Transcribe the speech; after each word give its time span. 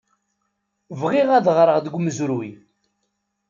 Bɣiɣ 0.99 1.29
ad 1.37 1.47
ɣreɣ 1.55 1.77
deg 1.81 1.93
umezruy. 1.97 2.49